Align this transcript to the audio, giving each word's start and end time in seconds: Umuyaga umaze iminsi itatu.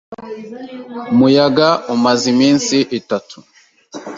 Umuyaga 1.13 1.67
umaze 1.95 2.25
iminsi 2.33 2.77
itatu. 2.99 3.37